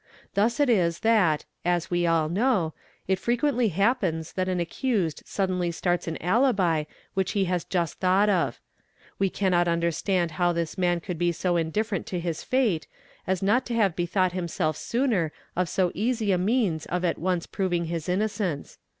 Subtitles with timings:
[0.33, 2.73] Thus it is that, as we all know,
[3.07, 8.27] it frequently happens that an accused suddenly starts an alibi which he has just thought
[8.27, 8.59] of.
[9.19, 12.87] We cannot understand _how this man could be so indifferent to his fate,
[13.27, 17.45] as not to have bethought himself sooner of so easy a means of at once
[17.45, 18.79] proving his innocence.